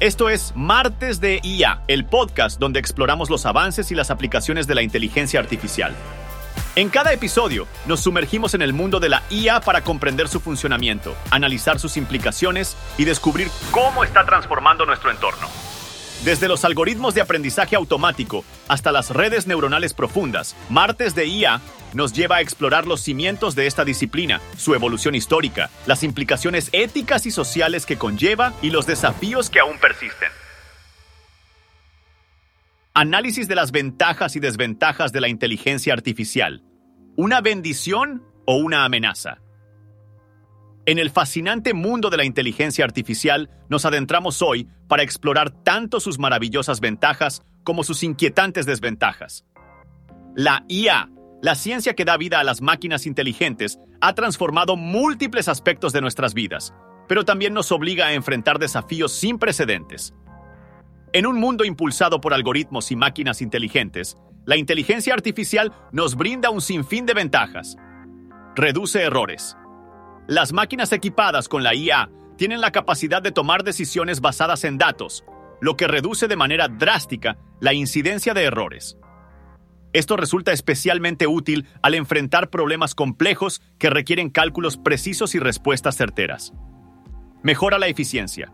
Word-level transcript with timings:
Esto 0.00 0.30
es 0.30 0.52
Martes 0.54 1.20
de 1.20 1.40
IA, 1.42 1.82
el 1.88 2.04
podcast 2.04 2.60
donde 2.60 2.78
exploramos 2.78 3.30
los 3.30 3.46
avances 3.46 3.90
y 3.90 3.96
las 3.96 4.12
aplicaciones 4.12 4.68
de 4.68 4.76
la 4.76 4.82
inteligencia 4.82 5.40
artificial. 5.40 5.92
En 6.76 6.88
cada 6.88 7.12
episodio 7.12 7.66
nos 7.84 7.98
sumergimos 7.98 8.54
en 8.54 8.62
el 8.62 8.72
mundo 8.72 9.00
de 9.00 9.08
la 9.08 9.24
IA 9.28 9.60
para 9.60 9.82
comprender 9.82 10.28
su 10.28 10.38
funcionamiento, 10.38 11.16
analizar 11.32 11.80
sus 11.80 11.96
implicaciones 11.96 12.76
y 12.96 13.06
descubrir 13.06 13.48
cómo 13.72 14.04
está 14.04 14.24
transformando 14.24 14.86
nuestro 14.86 15.10
entorno. 15.10 15.48
Desde 16.24 16.46
los 16.46 16.64
algoritmos 16.64 17.14
de 17.14 17.20
aprendizaje 17.20 17.74
automático 17.74 18.44
hasta 18.68 18.92
las 18.92 19.10
redes 19.10 19.48
neuronales 19.48 19.94
profundas, 19.94 20.54
Martes 20.68 21.16
de 21.16 21.26
IA 21.26 21.60
nos 21.94 22.12
lleva 22.12 22.36
a 22.36 22.40
explorar 22.40 22.86
los 22.86 23.00
cimientos 23.00 23.54
de 23.54 23.66
esta 23.66 23.84
disciplina, 23.84 24.40
su 24.56 24.74
evolución 24.74 25.14
histórica, 25.14 25.70
las 25.86 26.02
implicaciones 26.02 26.68
éticas 26.72 27.26
y 27.26 27.30
sociales 27.30 27.86
que 27.86 27.96
conlleva 27.96 28.52
y 28.62 28.70
los 28.70 28.86
desafíos 28.86 29.50
que 29.50 29.60
aún 29.60 29.78
persisten. 29.78 30.28
Análisis 32.94 33.46
de 33.46 33.54
las 33.54 33.70
ventajas 33.70 34.34
y 34.34 34.40
desventajas 34.40 35.12
de 35.12 35.20
la 35.20 35.28
inteligencia 35.28 35.92
artificial. 35.92 36.64
¿Una 37.16 37.40
bendición 37.40 38.24
o 38.44 38.56
una 38.56 38.84
amenaza? 38.84 39.38
En 40.88 40.98
el 40.98 41.10
fascinante 41.10 41.74
mundo 41.74 42.08
de 42.08 42.16
la 42.16 42.24
inteligencia 42.24 42.84
artificial 42.84 43.50
nos 43.68 43.84
adentramos 43.84 44.40
hoy 44.40 44.68
para 44.88 45.02
explorar 45.02 45.50
tanto 45.50 46.00
sus 46.00 46.18
maravillosas 46.18 46.80
ventajas 46.80 47.42
como 47.62 47.84
sus 47.84 48.02
inquietantes 48.02 48.64
desventajas. 48.64 49.44
La 50.34 50.64
IA, 50.66 51.10
la 51.40 51.54
ciencia 51.54 51.94
que 51.94 52.04
da 52.04 52.16
vida 52.16 52.40
a 52.40 52.44
las 52.44 52.60
máquinas 52.60 53.06
inteligentes, 53.06 53.78
ha 54.00 54.14
transformado 54.14 54.76
múltiples 54.76 55.48
aspectos 55.48 55.92
de 55.92 56.00
nuestras 56.00 56.34
vidas, 56.34 56.74
pero 57.06 57.24
también 57.24 57.54
nos 57.54 57.72
obliga 57.72 58.06
a 58.06 58.14
enfrentar 58.14 58.58
desafíos 58.58 59.12
sin 59.12 59.38
precedentes. 59.38 60.14
En 61.12 61.26
un 61.26 61.38
mundo 61.38 61.64
impulsado 61.64 62.20
por 62.20 62.34
algoritmos 62.34 62.90
y 62.90 62.96
máquinas 62.96 63.40
inteligentes, 63.40 64.16
la 64.44 64.56
inteligencia 64.56 65.14
artificial 65.14 65.72
nos 65.92 66.16
brinda 66.16 66.50
un 66.50 66.60
sinfín 66.60 67.06
de 67.06 67.14
ventajas. 67.14 67.76
Reduce 68.56 69.02
errores, 69.02 69.56
las 70.28 70.52
máquinas 70.52 70.92
equipadas 70.92 71.48
con 71.48 71.62
la 71.62 71.74
IA 71.74 72.10
tienen 72.36 72.60
la 72.60 72.70
capacidad 72.70 73.22
de 73.22 73.32
tomar 73.32 73.64
decisiones 73.64 74.20
basadas 74.20 74.62
en 74.64 74.76
datos, 74.76 75.24
lo 75.62 75.74
que 75.74 75.88
reduce 75.88 76.28
de 76.28 76.36
manera 76.36 76.68
drástica 76.68 77.38
la 77.60 77.72
incidencia 77.72 78.34
de 78.34 78.44
errores. 78.44 78.98
Esto 79.98 80.16
resulta 80.16 80.52
especialmente 80.52 81.26
útil 81.26 81.66
al 81.82 81.94
enfrentar 81.94 82.50
problemas 82.50 82.94
complejos 82.94 83.60
que 83.80 83.90
requieren 83.90 84.30
cálculos 84.30 84.76
precisos 84.76 85.34
y 85.34 85.40
respuestas 85.40 85.96
certeras. 85.96 86.52
Mejora 87.42 87.80
la 87.80 87.88
eficiencia. 87.88 88.52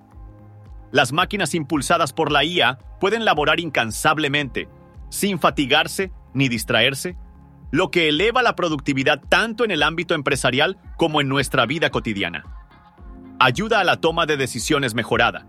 Las 0.91 1.13
máquinas 1.13 1.55
impulsadas 1.55 2.15
por 2.15 2.33
la 2.33 2.45
IA 2.45 2.79
pueden 2.99 3.27
laborar 3.27 3.61
incansablemente, 3.61 4.71
sin 5.11 5.39
fatigarse 5.39 6.13
ni 6.33 6.49
distraerse, 6.49 7.19
lo 7.71 7.91
que 7.91 8.09
eleva 8.09 8.43
la 8.43 8.57
productividad 8.57 9.21
tanto 9.29 9.67
en 9.67 9.71
el 9.71 9.83
ámbito 9.83 10.15
empresarial 10.15 10.79
como 10.97 11.21
en 11.21 11.29
nuestra 11.29 11.67
vida 11.67 11.91
cotidiana. 11.91 12.47
Ayuda 13.39 13.81
a 13.81 13.85
la 13.85 14.01
toma 14.01 14.25
de 14.25 14.39
decisiones 14.39 14.95
mejorada. 14.95 15.47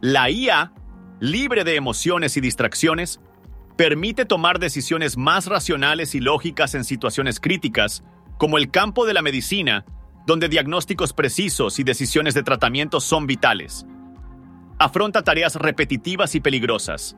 La 0.00 0.30
IA, 0.30 0.72
libre 1.18 1.64
de 1.64 1.74
emociones 1.74 2.36
y 2.36 2.40
distracciones, 2.40 3.20
permite 3.76 4.24
tomar 4.24 4.58
decisiones 4.58 5.16
más 5.16 5.46
racionales 5.46 6.14
y 6.14 6.20
lógicas 6.20 6.74
en 6.74 6.84
situaciones 6.84 7.40
críticas, 7.40 8.04
como 8.38 8.58
el 8.58 8.70
campo 8.70 9.06
de 9.06 9.14
la 9.14 9.22
medicina, 9.22 9.84
donde 10.26 10.48
diagnósticos 10.48 11.12
precisos 11.12 11.78
y 11.78 11.84
decisiones 11.84 12.34
de 12.34 12.42
tratamiento 12.42 13.00
son 13.00 13.26
vitales. 13.26 13.86
Afronta 14.78 15.22
tareas 15.22 15.56
repetitivas 15.56 16.34
y 16.34 16.40
peligrosas, 16.40 17.16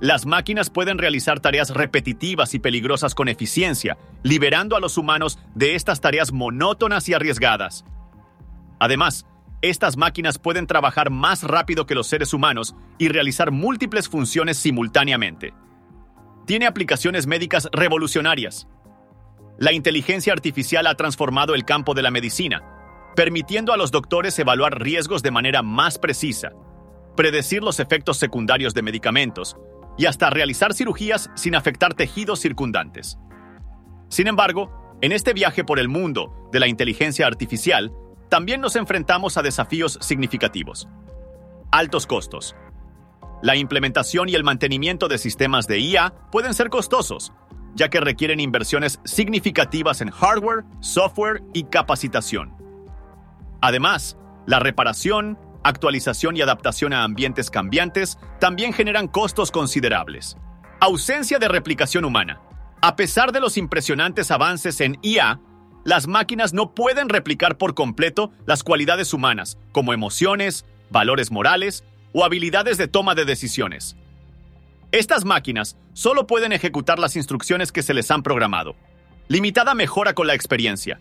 las 0.00 0.26
máquinas 0.26 0.68
pueden 0.68 0.98
realizar 0.98 1.40
tareas 1.40 1.70
repetitivas 1.70 2.52
y 2.52 2.58
peligrosas 2.58 3.14
con 3.14 3.28
eficiencia, 3.28 3.96
liberando 4.22 4.76
a 4.76 4.80
los 4.80 4.98
humanos 4.98 5.38
de 5.54 5.74
estas 5.74 6.02
tareas 6.02 6.32
monótonas 6.32 7.08
y 7.08 7.14
arriesgadas. 7.14 7.86
Además, 8.78 9.24
estas 9.62 9.96
máquinas 9.96 10.38
pueden 10.38 10.66
trabajar 10.66 11.10
más 11.10 11.42
rápido 11.42 11.86
que 11.86 11.94
los 11.94 12.06
seres 12.06 12.34
humanos 12.34 12.74
y 12.98 13.08
realizar 13.08 13.50
múltiples 13.50 14.08
funciones 14.08 14.58
simultáneamente. 14.58 15.54
Tiene 16.46 16.66
aplicaciones 16.66 17.26
médicas 17.26 17.68
revolucionarias. 17.72 18.68
La 19.58 19.72
inteligencia 19.72 20.32
artificial 20.32 20.86
ha 20.86 20.94
transformado 20.94 21.54
el 21.54 21.64
campo 21.64 21.94
de 21.94 22.02
la 22.02 22.10
medicina, 22.10 22.62
permitiendo 23.16 23.72
a 23.72 23.76
los 23.76 23.90
doctores 23.90 24.38
evaluar 24.38 24.80
riesgos 24.80 25.22
de 25.22 25.30
manera 25.30 25.62
más 25.62 25.98
precisa, 25.98 26.52
predecir 27.16 27.62
los 27.62 27.80
efectos 27.80 28.18
secundarios 28.18 28.74
de 28.74 28.82
medicamentos 28.82 29.56
y 29.96 30.04
hasta 30.04 30.28
realizar 30.28 30.74
cirugías 30.74 31.30
sin 31.34 31.54
afectar 31.54 31.94
tejidos 31.94 32.40
circundantes. 32.40 33.18
Sin 34.08 34.26
embargo, 34.28 34.98
en 35.00 35.12
este 35.12 35.32
viaje 35.32 35.64
por 35.64 35.78
el 35.78 35.88
mundo 35.88 36.48
de 36.52 36.60
la 36.60 36.68
inteligencia 36.68 37.26
artificial, 37.26 37.92
también 38.28 38.60
nos 38.60 38.76
enfrentamos 38.76 39.36
a 39.36 39.42
desafíos 39.42 39.98
significativos. 40.00 40.88
Altos 41.70 42.06
costos. 42.06 42.56
La 43.42 43.56
implementación 43.56 44.28
y 44.28 44.34
el 44.34 44.44
mantenimiento 44.44 45.08
de 45.08 45.18
sistemas 45.18 45.66
de 45.66 45.78
IA 45.78 46.14
pueden 46.32 46.54
ser 46.54 46.70
costosos, 46.70 47.32
ya 47.74 47.90
que 47.90 48.00
requieren 48.00 48.40
inversiones 48.40 49.00
significativas 49.04 50.00
en 50.00 50.10
hardware, 50.10 50.64
software 50.80 51.42
y 51.52 51.64
capacitación. 51.64 52.54
Además, 53.60 54.16
la 54.46 54.58
reparación, 54.58 55.38
actualización 55.62 56.36
y 56.36 56.40
adaptación 56.40 56.92
a 56.92 57.04
ambientes 57.04 57.50
cambiantes 57.50 58.18
también 58.40 58.72
generan 58.72 59.08
costos 59.08 59.50
considerables. 59.50 60.36
Ausencia 60.80 61.38
de 61.38 61.48
replicación 61.48 62.04
humana. 62.04 62.40
A 62.80 62.96
pesar 62.96 63.32
de 63.32 63.40
los 63.40 63.56
impresionantes 63.56 64.30
avances 64.30 64.80
en 64.80 64.98
IA, 65.02 65.40
las 65.86 66.08
máquinas 66.08 66.52
no 66.52 66.74
pueden 66.74 67.08
replicar 67.08 67.58
por 67.58 67.74
completo 67.74 68.32
las 68.44 68.64
cualidades 68.64 69.14
humanas, 69.14 69.56
como 69.70 69.92
emociones, 69.92 70.64
valores 70.90 71.30
morales 71.30 71.84
o 72.12 72.24
habilidades 72.24 72.76
de 72.76 72.88
toma 72.88 73.14
de 73.14 73.24
decisiones. 73.24 73.96
Estas 74.90 75.24
máquinas 75.24 75.76
solo 75.92 76.26
pueden 76.26 76.50
ejecutar 76.50 76.98
las 76.98 77.14
instrucciones 77.14 77.70
que 77.70 77.84
se 77.84 77.94
les 77.94 78.10
han 78.10 78.24
programado. 78.24 78.74
Limitada 79.28 79.76
mejora 79.76 80.12
con 80.12 80.26
la 80.26 80.34
experiencia. 80.34 80.98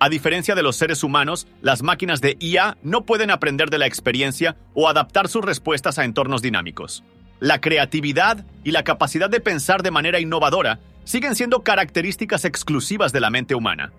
A 0.00 0.08
diferencia 0.08 0.56
de 0.56 0.64
los 0.64 0.74
seres 0.74 1.04
humanos, 1.04 1.46
las 1.62 1.84
máquinas 1.84 2.20
de 2.20 2.36
IA 2.40 2.78
no 2.82 3.06
pueden 3.06 3.30
aprender 3.30 3.70
de 3.70 3.78
la 3.78 3.86
experiencia 3.86 4.56
o 4.74 4.88
adaptar 4.88 5.28
sus 5.28 5.44
respuestas 5.44 6.00
a 6.00 6.04
entornos 6.04 6.42
dinámicos. 6.42 7.04
La 7.38 7.60
creatividad 7.60 8.44
y 8.64 8.72
la 8.72 8.82
capacidad 8.82 9.30
de 9.30 9.38
pensar 9.38 9.84
de 9.84 9.92
manera 9.92 10.18
innovadora 10.18 10.80
siguen 11.04 11.36
siendo 11.36 11.62
características 11.62 12.44
exclusivas 12.44 13.12
de 13.12 13.20
la 13.20 13.30
mente 13.30 13.54
humana. 13.54 13.92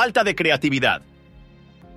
Falta 0.00 0.22
de 0.22 0.36
creatividad. 0.36 1.02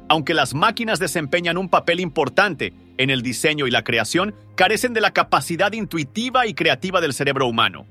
Aunque 0.09 0.33
las 0.33 0.55
máquinas 0.55 0.97
desempeñan 0.97 1.55
un 1.55 1.69
papel 1.69 1.99
importante 1.99 2.73
en 2.97 3.11
el 3.11 3.21
diseño 3.21 3.67
y 3.67 3.69
la 3.69 3.83
creación, 3.83 4.33
carecen 4.55 4.93
de 4.93 5.01
la 5.01 5.11
capacidad 5.11 5.71
intuitiva 5.71 6.47
y 6.47 6.55
creativa 6.55 6.99
del 6.99 7.13
cerebro 7.13 7.45
humano. 7.45 7.85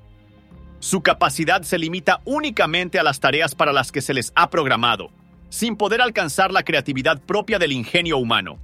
Su 0.80 1.02
capacidad 1.02 1.62
se 1.62 1.78
limita 1.78 2.22
únicamente 2.24 2.98
a 2.98 3.04
las 3.04 3.20
tareas 3.20 3.54
para 3.54 3.72
las 3.72 3.92
que 3.92 4.02
se 4.02 4.12
les 4.12 4.32
ha 4.34 4.50
programado, 4.50 5.12
sin 5.48 5.76
poder 5.76 6.00
alcanzar 6.00 6.50
la 6.50 6.64
creatividad 6.64 7.22
propia 7.22 7.60
del 7.60 7.70
ingenio 7.70 8.18
humano. 8.18 8.58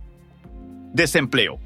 Desempleo. 0.95 1.61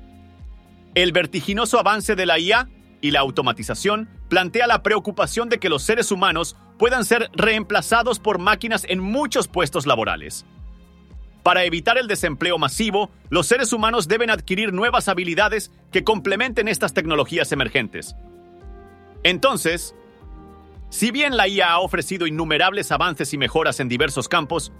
El 0.94 1.12
vertiginoso 1.12 1.78
avance 1.78 2.16
de 2.16 2.26
la 2.26 2.38
IA 2.38 2.68
y 3.00 3.12
la 3.12 3.20
automatización 3.20 4.10
plantea 4.28 4.66
la 4.66 4.82
preocupación 4.82 5.48
de 5.48 5.58
que 5.58 5.70
los 5.70 5.82
seres 5.82 6.12
humanos 6.12 6.54
puedan 6.80 7.04
ser 7.04 7.30
reemplazados 7.34 8.18
por 8.18 8.38
máquinas 8.38 8.86
en 8.88 9.00
muchos 9.00 9.48
puestos 9.48 9.86
laborales. 9.86 10.46
Para 11.42 11.64
evitar 11.64 11.98
el 11.98 12.08
desempleo 12.08 12.56
masivo, 12.56 13.10
los 13.28 13.46
seres 13.46 13.74
humanos 13.74 14.08
deben 14.08 14.30
adquirir 14.30 14.72
nuevas 14.72 15.06
habilidades 15.06 15.70
que 15.92 16.04
complementen 16.04 16.68
estas 16.68 16.94
tecnologías 16.94 17.52
emergentes. 17.52 18.16
Entonces, 19.24 19.94
si 20.88 21.10
bien 21.10 21.36
la 21.36 21.48
IA 21.48 21.70
ha 21.70 21.80
ofrecido 21.80 22.26
innumerables 22.26 22.90
avances 22.92 23.34
y 23.34 23.36
mejoras 23.36 23.78
en 23.78 23.90
diversos 23.90 24.26
campos, 24.30 24.72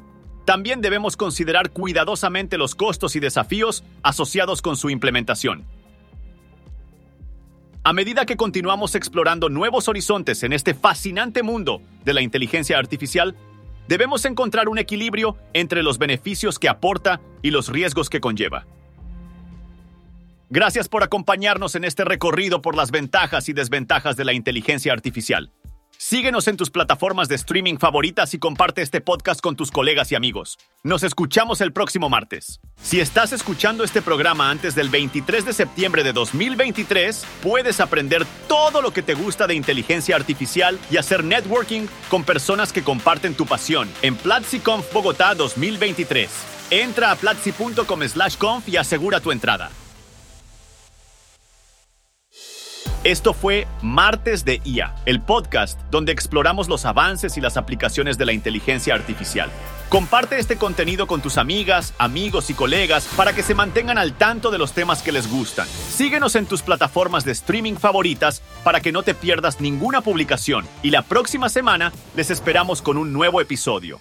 también 0.47 0.81
debemos 0.81 1.19
considerar 1.19 1.71
cuidadosamente 1.71 2.57
los 2.57 2.75
costos 2.75 3.15
y 3.15 3.21
desafíos 3.21 3.85
asociados 4.03 4.63
con 4.63 4.79
su 4.79 4.89
implementación. 4.89 5.67
A 7.83 7.95
medida 7.95 8.27
que 8.27 8.37
continuamos 8.37 8.95
explorando 8.95 9.49
nuevos 9.49 9.89
horizontes 9.89 10.43
en 10.43 10.53
este 10.53 10.75
fascinante 10.75 11.43
mundo 11.43 11.81
de 12.05 12.13
la 12.13 12.21
inteligencia 12.21 12.77
artificial, 12.77 13.35
debemos 13.89 14.27
encontrar 14.27 14.69
un 14.69 14.79
equilibrio 14.79 15.39
entre 15.55 15.83
los 15.83 15.97
beneficios 15.97 16.59
que 16.59 16.69
aporta 16.69 17.23
y 17.41 17.51
los 17.51 17.69
riesgos 17.69 18.11
que 18.11 18.21
conlleva. 18.21 18.67
Gracias 20.51 20.91
por 20.91 21.03
acompañarnos 21.03 21.75
en 21.75 21.85
este 21.85 22.05
recorrido 22.05 22.61
por 22.61 22.77
las 22.77 22.91
ventajas 22.91 23.49
y 23.49 23.55
desventajas 23.55 24.15
de 24.17 24.27
la 24.27 24.35
inteligencia 24.35 24.93
artificial. 24.93 25.51
Síguenos 26.03 26.49
en 26.49 26.57
tus 26.57 26.71
plataformas 26.71 27.29
de 27.29 27.35
streaming 27.35 27.77
favoritas 27.77 28.33
y 28.33 28.39
comparte 28.39 28.81
este 28.81 29.03
podcast 29.03 29.43
con 29.43 29.55
tus 29.55 29.71
colegas 29.71 30.11
y 30.11 30.15
amigos. 30.15 30.59
Nos 30.83 31.03
escuchamos 31.03 31.61
el 31.61 31.75
próximo 31.75 32.09
martes. 32.09 32.59
Si 32.83 33.01
estás 33.01 33.35
escuchando 33.35 33.85
este 33.85 34.01
programa 34.01 34.51
antes 34.51 34.75
del 34.75 34.89
23 34.89 35.45
de 35.45 35.53
septiembre 35.53 36.03
de 36.03 36.15
2023, 36.15 37.23
puedes 37.43 37.81
aprender 37.81 38.25
todo 38.49 38.81
lo 38.81 38.95
que 38.95 39.03
te 39.03 39.13
gusta 39.13 39.47
de 39.47 39.55
inteligencia 39.55 40.17
artificial 40.17 40.79
y 40.91 40.97
hacer 40.97 41.23
networking 41.23 41.87
con 42.09 42.25
personas 42.25 42.73
que 42.73 42.83
comparten 42.83 43.35
tu 43.35 43.45
pasión 43.45 43.87
en 44.01 44.17
PlatziConf 44.17 44.91
Bogotá 44.95 45.35
2023. 45.35 46.31
Entra 46.71 47.11
a 47.11 47.17
platzi.com/conf 47.17 48.67
y 48.71 48.79
asegura 48.79 49.21
tu 49.21 49.33
entrada. 49.33 49.71
Esto 53.03 53.33
fue 53.33 53.67
Martes 53.81 54.45
de 54.45 54.61
IA, 54.63 54.95
el 55.07 55.23
podcast 55.23 55.81
donde 55.91 56.13
exploramos 56.13 56.69
los 56.69 56.85
avances 56.85 57.39
y 57.39 57.41
las 57.41 57.57
aplicaciones 57.57 58.19
de 58.19 58.27
la 58.27 58.35
inteligencia 58.35 58.95
artificial. 58.95 59.49
Comparte 59.89 60.39
este 60.39 60.57
contenido 60.57 61.07
con 61.07 61.23
tus 61.23 61.39
amigas, 61.39 61.95
amigos 61.97 62.51
y 62.51 62.55
colegas 62.55 63.09
para 63.17 63.33
que 63.33 63.43
se 63.43 63.55
mantengan 63.55 63.97
al 63.97 64.13
tanto 64.13 64.51
de 64.51 64.59
los 64.59 64.73
temas 64.73 65.03
que 65.03 65.13
les 65.13 65.31
gustan. 65.31 65.67
Síguenos 65.67 66.37
en 66.37 66.45
tus 66.45 66.61
plataformas 66.61 67.25
de 67.25 67.33
streaming 67.33 67.77
favoritas 67.77 68.43
para 68.63 68.83
que 68.83 68.93
no 68.93 69.03
te 69.03 69.15
pierdas 69.15 69.63
ninguna 69.63 70.03
publicación 70.03 70.67
y 70.83 70.91
la 70.91 71.01
próxima 71.01 71.49
semana 71.49 71.95
les 72.17 72.31
esperamos 72.31 72.83
con 72.83 72.99
un 72.99 73.15
nuevo 73.15 73.41
episodio. 73.41 73.99